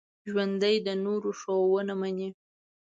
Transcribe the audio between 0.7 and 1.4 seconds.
د نورو